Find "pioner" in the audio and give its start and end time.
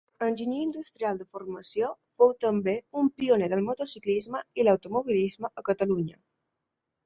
3.23-3.51